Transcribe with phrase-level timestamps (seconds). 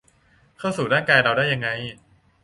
[0.57, 1.69] เข้าสู่ร่างกายเราได้ยังไง